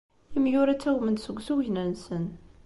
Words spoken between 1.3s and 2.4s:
usugen-nsen.